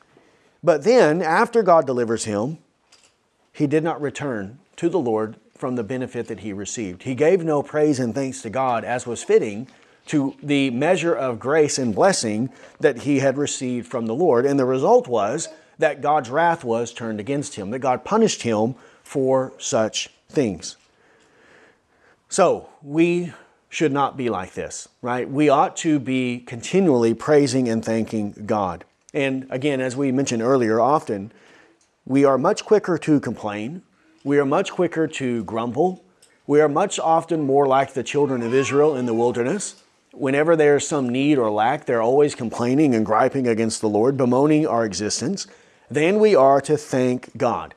[0.63, 2.59] But then, after God delivers him,
[3.53, 7.03] he did not return to the Lord from the benefit that he received.
[7.03, 9.67] He gave no praise and thanks to God as was fitting
[10.07, 12.49] to the measure of grace and blessing
[12.79, 14.47] that he had received from the Lord.
[14.47, 15.49] And the result was
[15.81, 20.77] that God's wrath was turned against him, that God punished him for such things.
[22.29, 23.33] So, we
[23.69, 25.29] should not be like this, right?
[25.29, 28.85] We ought to be continually praising and thanking God.
[29.13, 31.33] And again, as we mentioned earlier, often
[32.05, 33.83] we are much quicker to complain
[34.25, 36.03] we are much quicker to grumble.
[36.47, 39.83] We are much often more like the children of Israel in the wilderness.
[40.13, 44.67] Whenever there's some need or lack, they're always complaining and griping against the Lord, bemoaning
[44.67, 45.47] our existence.
[45.91, 47.75] Then we are to thank God.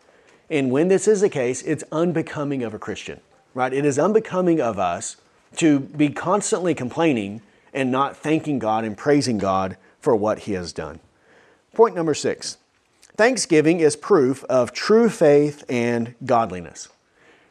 [0.50, 3.20] And when this is the case, it's unbecoming of a Christian,
[3.58, 3.74] right?
[3.74, 5.18] It is unbecoming of us
[5.56, 7.42] to be constantly complaining
[7.74, 11.00] and not thanking God and praising God for what He has done.
[11.74, 12.58] Point number six
[13.16, 16.90] Thanksgiving is proof of true faith and godliness.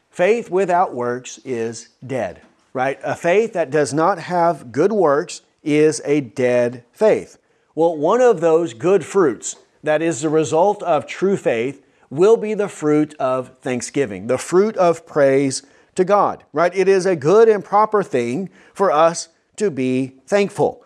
[0.09, 2.41] Faith without works is dead,
[2.73, 3.01] right?
[3.03, 7.37] A faith that does not have good works is a dead faith.
[7.75, 12.55] Well, one of those good fruits that is the result of true faith will be
[12.55, 15.65] the fruit of thanksgiving, the fruit of praise
[15.97, 16.75] to God, right?
[16.75, 20.85] It is a good and proper thing for us to be thankful,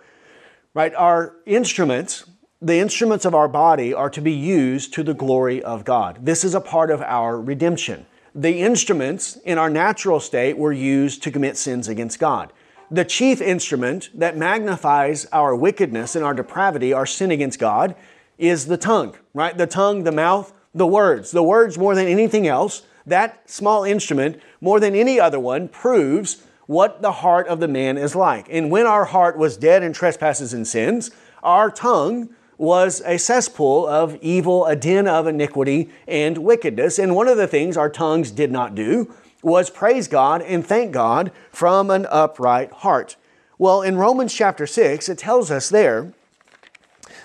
[0.74, 0.94] right?
[0.94, 2.24] Our instruments
[2.62, 6.26] the instruments of our body are to be used to the glory of God.
[6.26, 8.04] This is a part of our redemption.
[8.34, 12.52] The instruments in our natural state were used to commit sins against God.
[12.90, 17.94] The chief instrument that magnifies our wickedness and our depravity, our sin against God,
[18.36, 19.56] is the tongue, right?
[19.56, 21.30] The tongue, the mouth, the words.
[21.30, 26.42] The words, more than anything else, that small instrument, more than any other one, proves
[26.66, 28.46] what the heart of the man is like.
[28.50, 31.10] And when our heart was dead in trespasses and sins,
[31.42, 36.98] our tongue was a cesspool of evil, a den of iniquity and wickedness.
[36.98, 40.92] And one of the things our tongues did not do was praise God and thank
[40.92, 43.16] God from an upright heart.
[43.58, 46.12] Well, in Romans chapter 6, it tells us there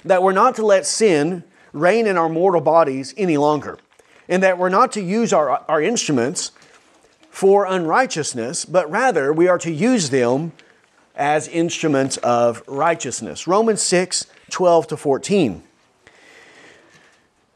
[0.04, 1.43] that we're not to let sin
[1.74, 3.78] reign in our mortal bodies any longer,
[4.28, 6.52] and that we're not to use our, our instruments
[7.30, 10.52] for unrighteousness, but rather we are to use them
[11.16, 13.48] as instruments of righteousness.
[13.48, 15.64] Romans 6 12 to 14.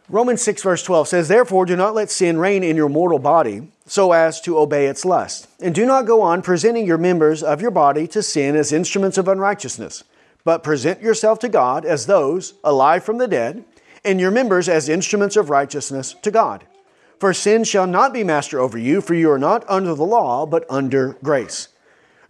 [0.09, 3.67] Romans 6, verse 12 says, Therefore, do not let sin reign in your mortal body
[3.85, 5.47] so as to obey its lust.
[5.61, 9.19] And do not go on presenting your members of your body to sin as instruments
[9.19, 10.03] of unrighteousness,
[10.43, 13.63] but present yourself to God as those alive from the dead,
[14.03, 16.65] and your members as instruments of righteousness to God.
[17.19, 20.45] For sin shall not be master over you, for you are not under the law,
[20.45, 21.67] but under grace.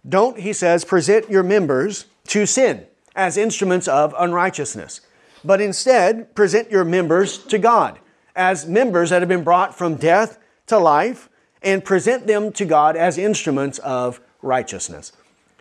[0.08, 5.00] Don't, he says, present your members to sin as instruments of unrighteousness,
[5.44, 7.98] but instead present your members to God
[8.34, 11.28] as members that have been brought from death to life
[11.62, 15.12] and present them to God as instruments of righteousness.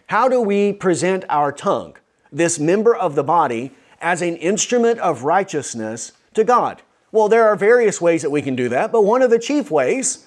[0.08, 1.98] How do we present our tongue,
[2.32, 6.82] this member of the body, as an instrument of righteousness to God?
[7.12, 9.72] Well, there are various ways that we can do that, but one of the chief
[9.72, 10.26] ways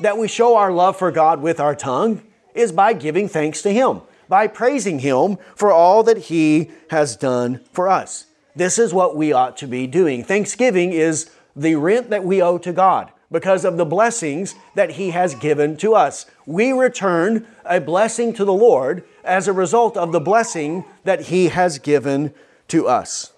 [0.00, 2.22] that we show our love for God with our tongue
[2.54, 7.60] is by giving thanks to Him, by praising Him for all that He has done
[7.72, 8.26] for us.
[8.56, 10.24] This is what we ought to be doing.
[10.24, 15.10] Thanksgiving is the rent that we owe to God because of the blessings that He
[15.10, 16.26] has given to us.
[16.46, 21.48] We return a blessing to the Lord as a result of the blessing that He
[21.48, 22.32] has given
[22.68, 23.32] to us.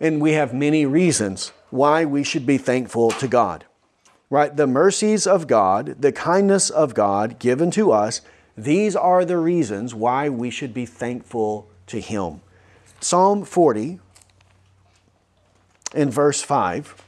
[0.00, 3.64] And we have many reasons why we should be thankful to God.
[4.30, 4.54] Right?
[4.54, 8.20] The mercies of God, the kindness of God given to us,
[8.56, 12.40] these are the reasons why we should be thankful to Him.
[13.00, 14.00] Psalm 40
[15.94, 17.04] in verse 5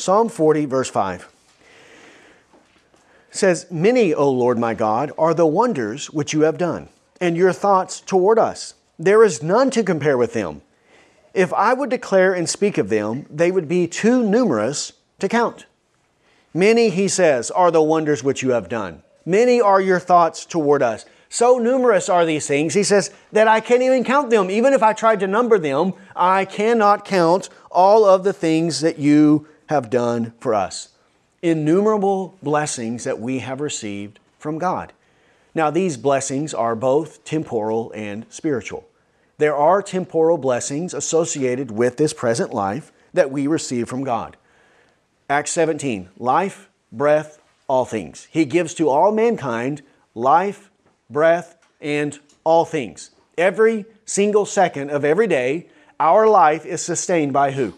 [0.00, 1.28] Psalm 40, verse 5
[3.40, 6.88] says, Many, O Lord my God, are the wonders which you have done,
[7.20, 8.74] and your thoughts toward us.
[8.98, 10.62] There is none to compare with them.
[11.32, 15.66] If I would declare and speak of them, they would be too numerous to count.
[16.52, 19.02] Many, he says, are the wonders which you have done.
[19.24, 21.04] Many are your thoughts toward us.
[21.28, 24.50] So numerous are these things, he says, that I can't even count them.
[24.50, 28.98] Even if I tried to number them, I cannot count all of the things that
[28.98, 30.88] you have done for us.
[31.42, 34.92] Innumerable blessings that we have received from God.
[35.54, 38.86] Now, these blessings are both temporal and spiritual.
[39.38, 44.36] There are temporal blessings associated with this present life that we receive from God.
[45.30, 48.28] Acts 17 life, breath, all things.
[48.30, 49.80] He gives to all mankind
[50.14, 50.70] life,
[51.08, 53.12] breath, and all things.
[53.38, 57.74] Every single second of every day, our life is sustained by who?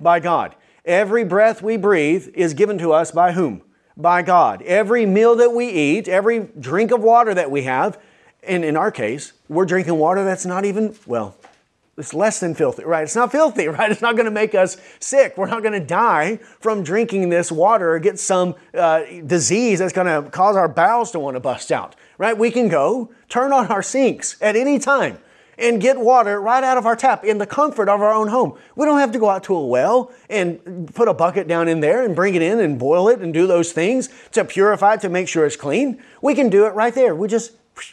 [0.00, 0.54] By God.
[0.84, 3.62] Every breath we breathe is given to us by whom?
[3.96, 4.60] By God.
[4.62, 7.98] Every meal that we eat, every drink of water that we have,
[8.42, 11.36] and in our case, we're drinking water that's not even, well,
[11.96, 13.04] it's less than filthy, right?
[13.04, 13.90] It's not filthy, right?
[13.90, 15.38] It's not going to make us sick.
[15.38, 19.92] We're not going to die from drinking this water or get some uh, disease that's
[19.94, 22.36] going to cause our bowels to want to bust out, right?
[22.36, 25.18] We can go turn on our sinks at any time
[25.58, 28.58] and get water right out of our tap in the comfort of our own home.
[28.76, 31.80] We don't have to go out to a well and put a bucket down in
[31.80, 35.00] there and bring it in and boil it and do those things to purify it
[35.02, 36.02] to make sure it's clean.
[36.22, 37.14] We can do it right there.
[37.14, 37.52] We just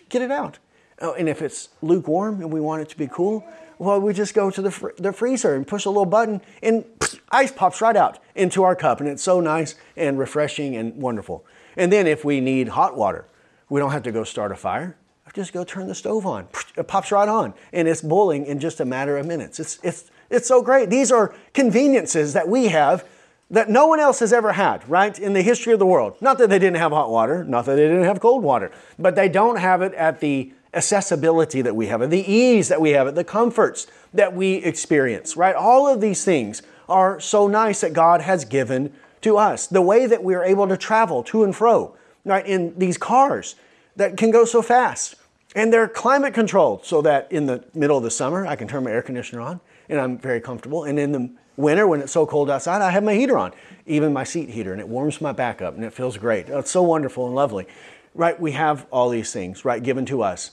[0.10, 0.60] get it out.
[1.00, 3.43] Oh, and if it's lukewarm and we want it to be cool,
[3.80, 6.86] well, we just go to the, fr- the freezer and push a little button and
[7.32, 9.00] ice pops right out into our cup.
[9.00, 11.43] And it's so nice and refreshing and wonderful.
[11.76, 13.26] And then if we need hot water,
[13.69, 14.97] we don't have to go start a fire
[15.34, 16.48] just go turn the stove on.
[16.78, 19.60] It pops right on, and it's boiling in just a matter of minutes.
[19.60, 20.89] It's, it's, it's so great.
[20.89, 23.06] These are conveniences that we have
[23.50, 26.15] that no one else has ever had, right, in the history of the world.
[26.22, 29.15] Not that they didn't have hot water, not that they didn't have cold water, but
[29.15, 32.91] they don't have it at the accessibility that we have it, the ease that we
[32.91, 35.56] have it, the comforts that we experience, right?
[35.56, 39.67] All of these things are so nice that God has given to us.
[39.67, 43.56] The way that we are able to travel to and fro, right, in these cars
[43.97, 45.16] that can go so fast
[45.56, 48.84] and they're climate controlled so that in the middle of the summer, I can turn
[48.84, 50.86] my air conditioner on and I'm very comfortable.
[50.86, 53.52] And in the winter, when it's so cold outside, I have my heater on,
[53.86, 56.47] even my seat heater, and it warms my back up and it feels great.
[56.49, 57.68] It's so wonderful and lovely.
[58.14, 58.39] Right?
[58.39, 60.52] We have all these things, right, given to us.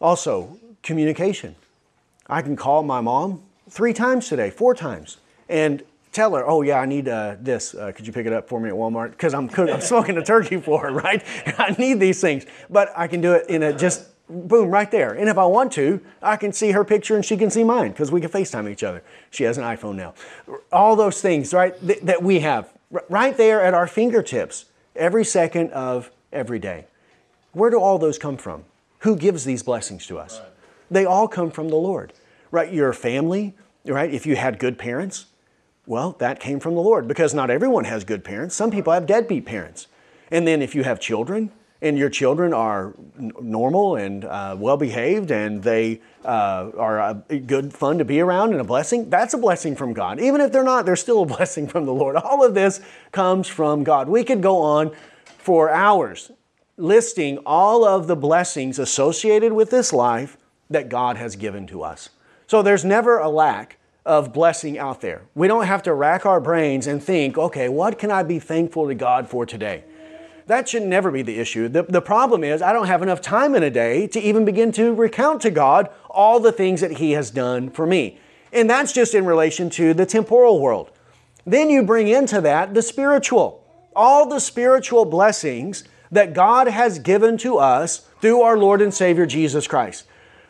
[0.00, 1.56] Also, communication.
[2.26, 5.18] I can call my mom three times today, four times,
[5.48, 7.74] and tell her, oh yeah, I need uh, this.
[7.74, 9.10] Uh, could you pick it up for me at Walmart?
[9.12, 11.24] Because I'm I'm smoking a turkey for her, right?
[11.58, 15.12] I need these things, but I can do it in a just boom right there.
[15.12, 17.90] And if I want to, I can see her picture and she can see mine
[17.90, 19.02] because we can FaceTime each other.
[19.30, 20.14] She has an iPhone now.
[20.72, 22.72] All those things, right, th- that we have
[23.08, 24.66] right there at our fingertips
[24.96, 26.86] every second of every day.
[27.52, 28.64] Where do all those come from?
[29.00, 30.38] Who gives these blessings to us?
[30.38, 30.48] Right.
[30.90, 32.12] They all come from the Lord,
[32.50, 32.72] right?
[32.72, 33.54] Your family,
[33.84, 34.12] right?
[34.12, 35.26] If you had good parents,
[35.86, 38.54] well, that came from the Lord because not everyone has good parents.
[38.54, 39.88] Some people have deadbeat parents.
[40.30, 41.50] And then if you have children,
[41.82, 47.12] and your children are n- normal and uh, well behaved and they uh, are uh,
[47.46, 50.20] good fun to be around and a blessing, that's a blessing from God.
[50.20, 52.16] Even if they're not, they're still a blessing from the Lord.
[52.16, 52.80] All of this
[53.12, 54.08] comes from God.
[54.08, 54.94] We could go on
[55.38, 56.30] for hours
[56.76, 60.36] listing all of the blessings associated with this life
[60.70, 62.10] that God has given to us.
[62.46, 63.76] So there's never a lack
[64.06, 65.22] of blessing out there.
[65.34, 68.88] We don't have to rack our brains and think, okay, what can I be thankful
[68.88, 69.84] to God for today?
[70.50, 71.68] That should never be the issue.
[71.68, 74.72] The, the problem is, I don't have enough time in a day to even begin
[74.72, 78.18] to recount to God all the things that He has done for me.
[78.52, 80.90] And that's just in relation to the temporal world.
[81.46, 83.64] Then you bring into that the spiritual.
[83.94, 89.26] All the spiritual blessings that God has given to us through our Lord and Savior
[89.26, 90.04] Jesus Christ.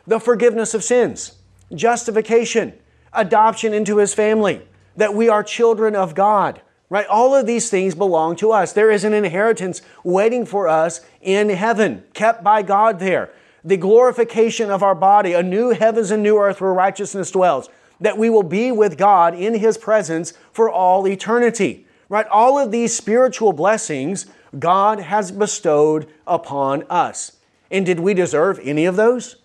[0.07, 1.35] The forgiveness of sins,
[1.75, 2.73] justification,
[3.13, 4.63] adoption into His family,
[4.97, 7.07] that we are children of God, right?
[7.07, 8.73] All of these things belong to us.
[8.73, 13.31] There is an inheritance waiting for us in heaven, kept by God there.
[13.65, 17.69] The glorification of our body, a new heavens and new earth where righteousness dwells,
[18.01, 22.27] that we will be with God in His presence for all eternity, right?
[22.27, 24.27] All of these spiritual blessings
[24.59, 27.37] God has bestowed upon us.
[27.71, 29.37] And did we deserve any of those?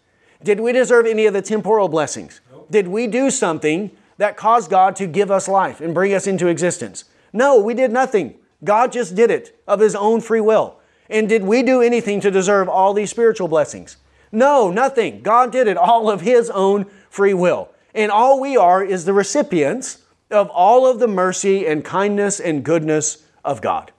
[0.43, 2.41] Did we deserve any of the temporal blessings?
[2.51, 2.67] Nope.
[2.71, 6.47] Did we do something that caused God to give us life and bring us into
[6.47, 7.05] existence?
[7.35, 8.35] No, we did nothing.
[8.63, 10.79] God just did it of His own free will.
[11.09, 13.97] And did we do anything to deserve all these spiritual blessings?
[14.31, 15.21] No, nothing.
[15.21, 17.69] God did it all of His own free will.
[17.93, 19.99] And all we are is the recipients
[20.31, 23.91] of all of the mercy and kindness and goodness of God.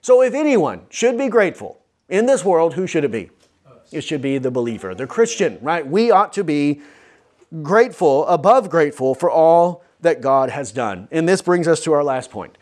[0.00, 3.30] So if anyone should be grateful in this world, who should it be?
[3.90, 5.86] It should be the believer, the Christian, right?
[5.86, 6.80] We ought to be
[7.62, 11.08] grateful, above grateful for all that God has done.
[11.10, 12.56] And this brings us to our last point.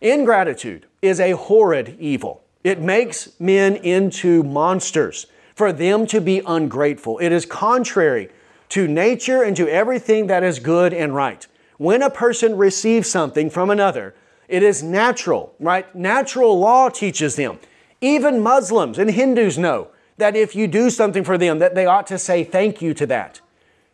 [0.00, 2.42] Ingratitude is a horrid evil.
[2.62, 7.18] It makes men into monsters for them to be ungrateful.
[7.18, 8.30] It is contrary
[8.70, 11.46] to nature and to everything that is good and right.
[11.78, 14.14] When a person receives something from another,
[14.48, 15.92] it is natural, right?
[15.94, 17.58] Natural law teaches them.
[18.00, 22.06] Even Muslims and Hindus know that if you do something for them, that they ought
[22.08, 23.40] to say thank you to that.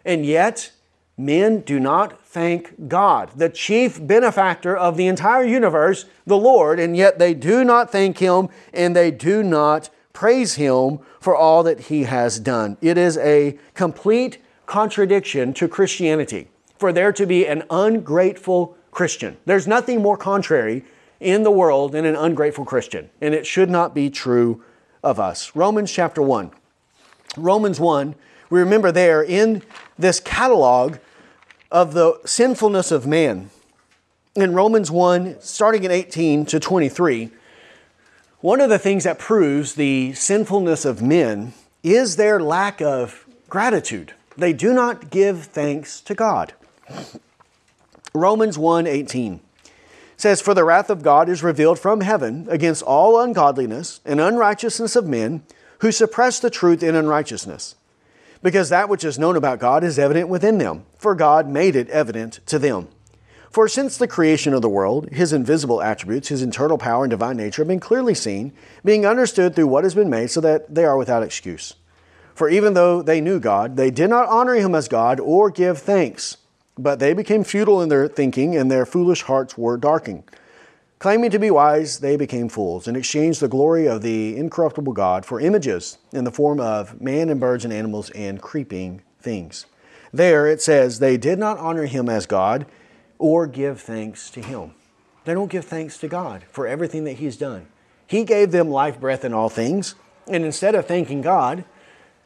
[0.05, 0.71] And yet,
[1.17, 6.97] Men do not thank God, the chief benefactor of the entire universe, the Lord, and
[6.97, 11.81] yet they do not thank Him and they do not praise Him for all that
[11.81, 12.77] He has done.
[12.81, 16.49] It is a complete contradiction to Christianity
[16.79, 19.37] for there to be an ungrateful Christian.
[19.45, 20.85] There's nothing more contrary
[21.21, 24.65] in the world than an ungrateful Christian, and it should not be true
[25.03, 25.55] of us.
[25.55, 26.51] Romans chapter 1.
[27.37, 28.15] Romans 1,
[28.51, 29.63] we remember there in
[29.99, 30.97] this catalog
[31.71, 33.51] of the sinfulness of man.
[34.35, 37.31] In Romans 1, starting in 18 to 23,
[38.41, 44.13] one of the things that proves the sinfulness of men is their lack of gratitude.
[44.37, 46.53] They do not give thanks to God.
[48.13, 49.41] Romans 1:18
[50.17, 54.95] says for the wrath of God is revealed from heaven against all ungodliness and unrighteousness
[54.95, 55.43] of men
[55.79, 57.75] who suppress the truth in unrighteousness
[58.45, 61.89] because that which is known about God is evident within them, for God made it
[61.89, 62.89] evident to them.
[63.51, 67.39] For since the creation of the world, his invisible attributes, his internal power and divine
[67.39, 68.53] nature have been clearly seen,
[68.85, 71.75] being understood through what has been made, so that they are without excuse.
[72.35, 75.79] For even though they knew God, they did not honor him as God or give
[75.79, 76.37] thanks,
[76.77, 80.25] but they became futile in their thinking, and their foolish hearts were darkened.
[81.05, 85.27] Claiming to be wise, they became fools and exchanged the glory of the incorruptible God
[85.27, 89.67] for images in the form of man and birds and animals and creeping things.
[90.15, 92.65] There it says, they did not honor him as God
[93.19, 94.73] or give thanks to him.
[95.27, 97.67] They don't give thanks to God for everything that he's done.
[98.07, 99.97] He gave them life, breath, and all things.
[100.27, 101.67] And instead of thanking God,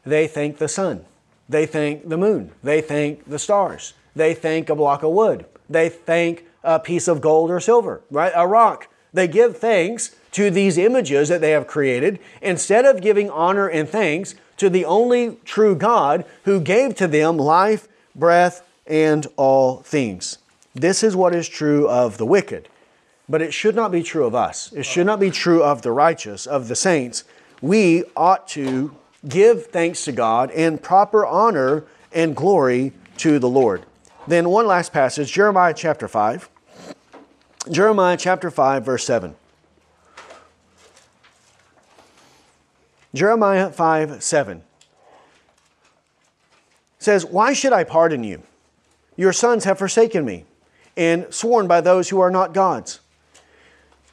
[0.05, 1.05] they thank the sun.
[1.49, 2.53] They thank the moon.
[2.63, 3.95] They thank the stars.
[4.15, 5.47] They thank a block of wood.
[5.69, 8.33] They thank a piece of gold or silver, right?
[8.35, 8.89] A rock.
[9.13, 13.89] They give thanks to these images that they have created instead of giving honor and
[13.89, 20.39] thanks to the only true God who gave to them life, breath, and all things.
[20.75, 22.69] This is what is true of the wicked,
[23.29, 24.73] but it should not be true of us.
[24.73, 27.25] It should not be true of the righteous, of the saints.
[27.61, 28.95] We ought to
[29.27, 33.85] give thanks to God and proper honor and glory to the Lord.
[34.29, 36.51] Then, one last passage Jeremiah chapter 5.
[37.71, 39.35] Jeremiah chapter 5, verse 7.
[43.15, 44.63] Jeremiah 5 7
[46.99, 48.43] says, Why should I pardon you?
[49.17, 50.45] Your sons have forsaken me
[50.95, 53.01] and sworn by those who are not gods.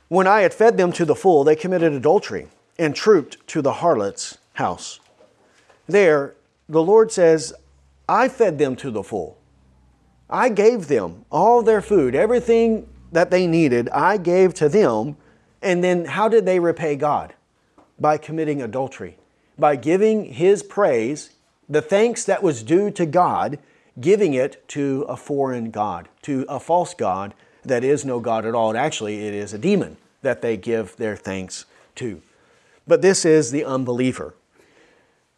[0.07, 2.47] When I had fed them to the full, they committed adultery
[2.79, 5.01] and trooped to the harlot's house.
[5.87, 6.35] There,
[6.69, 7.53] the Lord says,
[8.07, 9.37] I fed them to the full.
[10.29, 15.17] I gave them all their food, everything that they needed, I gave to them.
[15.61, 17.33] And then how did they repay God?
[17.99, 19.17] By committing adultery,
[19.57, 21.31] by giving His praise,
[21.67, 23.57] the thanks that was due to God,
[23.99, 28.53] giving it to a foreign God, to a false God that is no God at
[28.53, 28.69] all.
[28.69, 31.65] And actually, it is a demon that they give their thanks
[31.95, 32.21] to.
[32.87, 34.35] But this is the unbeliever.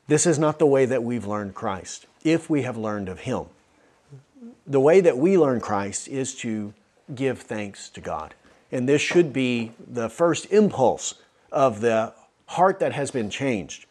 [0.08, 3.46] This is not the way that we've learned Christ, if we have learned of Him.
[4.68, 6.74] The way that we learn Christ is to
[7.16, 8.34] give thanks to God.
[8.70, 11.16] And this should be the first impulse
[11.54, 12.14] of the
[12.48, 13.86] heart that has been changed.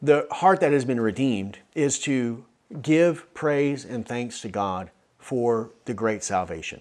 [0.00, 2.44] The heart that has been redeemed is to
[2.82, 6.80] give praise and thanks to God for the great salvation.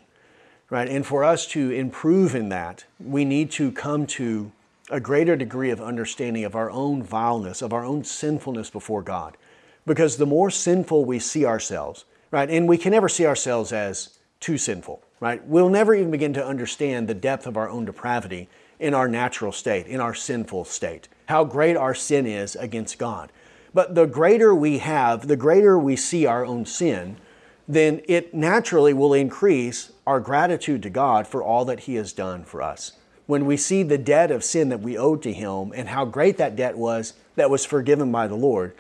[0.69, 0.88] Right?
[0.88, 4.51] And for us to improve in that, we need to come to
[4.91, 9.36] a greater degree of understanding of our own vileness, of our own sinfulness before God.
[9.86, 14.17] Because the more sinful we see ourselves, right, and we can never see ourselves as
[14.39, 15.45] too sinful right?
[15.47, 18.49] We'll never even begin to understand the depth of our own depravity
[18.80, 23.32] in our natural state, in our sinful state, how great our sin is against God.
[23.73, 27.17] But the greater we have, the greater we see our own sin,
[27.67, 32.43] then it naturally will increase our gratitude to God for all that He has done
[32.43, 32.93] for us.
[33.26, 36.38] When we see the debt of sin that we owed to Him and how great
[36.38, 38.76] that debt was that was forgiven by the Lord,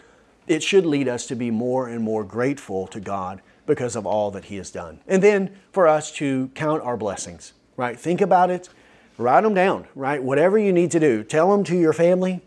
[0.47, 4.31] it should lead us to be more and more grateful to God because of all
[4.31, 4.99] that He has done.
[5.07, 7.99] And then for us to count our blessings, right?
[7.99, 8.69] Think about it,
[9.17, 10.21] write them down, right?
[10.21, 12.41] Whatever you need to do, tell them to your family.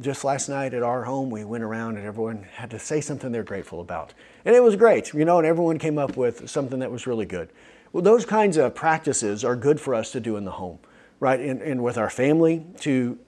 [0.00, 3.30] Just last night at our home, we went around and everyone had to say something
[3.30, 4.12] they're grateful about.
[4.44, 7.26] And it was great, you know, and everyone came up with something that was really
[7.26, 7.50] good.
[7.92, 10.78] Well, those kinds of practices are good for us to do in the home,
[11.20, 11.38] right?
[11.40, 13.18] And, and with our family to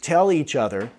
[0.00, 0.90] tell each other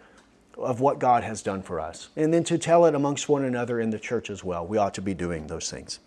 [0.58, 2.10] of what God has done for us.
[2.16, 4.66] And then to tell it amongst one another in the church as well.
[4.66, 5.96] We ought to be doing those things.